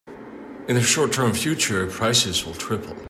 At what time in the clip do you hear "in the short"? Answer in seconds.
0.67-1.13